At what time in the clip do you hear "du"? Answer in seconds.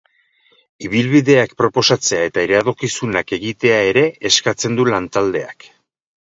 4.83-4.91